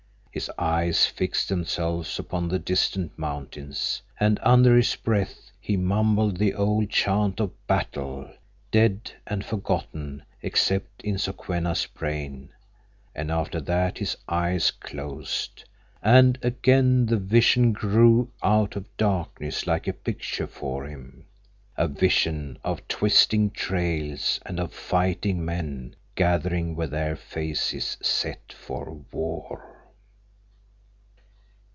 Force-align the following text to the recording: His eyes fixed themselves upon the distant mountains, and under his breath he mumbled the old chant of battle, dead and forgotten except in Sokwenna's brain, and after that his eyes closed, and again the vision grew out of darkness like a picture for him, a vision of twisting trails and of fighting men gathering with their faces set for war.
His 0.33 0.49
eyes 0.57 1.05
fixed 1.07 1.49
themselves 1.49 2.17
upon 2.17 2.47
the 2.47 2.57
distant 2.57 3.19
mountains, 3.19 4.01
and 4.17 4.39
under 4.41 4.77
his 4.77 4.95
breath 4.95 5.51
he 5.59 5.75
mumbled 5.75 6.37
the 6.37 6.53
old 6.53 6.89
chant 6.89 7.41
of 7.41 7.51
battle, 7.67 8.31
dead 8.71 9.11
and 9.27 9.43
forgotten 9.43 10.23
except 10.41 11.01
in 11.03 11.17
Sokwenna's 11.17 11.85
brain, 11.85 12.47
and 13.13 13.29
after 13.29 13.59
that 13.59 13.97
his 13.97 14.15
eyes 14.29 14.71
closed, 14.71 15.65
and 16.01 16.39
again 16.41 17.07
the 17.07 17.17
vision 17.17 17.73
grew 17.73 18.31
out 18.41 18.77
of 18.77 18.85
darkness 18.95 19.67
like 19.67 19.85
a 19.85 19.91
picture 19.91 20.47
for 20.47 20.85
him, 20.85 21.25
a 21.75 21.89
vision 21.89 22.57
of 22.63 22.87
twisting 22.87 23.49
trails 23.51 24.39
and 24.45 24.61
of 24.61 24.71
fighting 24.73 25.43
men 25.43 25.93
gathering 26.15 26.73
with 26.73 26.91
their 26.91 27.17
faces 27.17 27.97
set 28.01 28.53
for 28.53 28.93
war. 29.11 29.67